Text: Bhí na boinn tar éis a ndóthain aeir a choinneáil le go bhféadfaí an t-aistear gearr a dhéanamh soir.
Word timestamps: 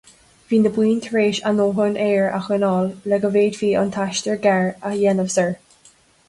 Bhí 0.51 0.57
na 0.61 0.69
boinn 0.77 1.01
tar 1.07 1.17
éis 1.23 1.41
a 1.49 1.51
ndóthain 1.57 1.99
aeir 2.05 2.25
a 2.37 2.39
choinneáil 2.47 2.89
le 3.13 3.19
go 3.27 3.31
bhféadfaí 3.37 3.71
an 3.83 3.93
t-aistear 3.97 4.41
gearr 4.47 4.67
a 4.91 4.95
dhéanamh 5.03 5.31
soir. 5.37 5.55